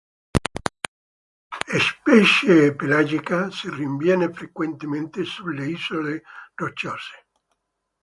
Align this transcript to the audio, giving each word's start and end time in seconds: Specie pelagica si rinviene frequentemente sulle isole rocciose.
Specie 1.89 2.71
pelagica 2.73 3.51
si 3.51 3.69
rinviene 3.69 4.33
frequentemente 4.33 5.23
sulle 5.25 5.67
isole 5.67 6.23
rocciose. 6.55 7.27